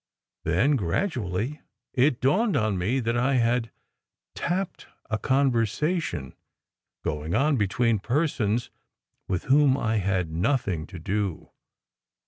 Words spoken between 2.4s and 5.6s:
on me that I had "tapped" a con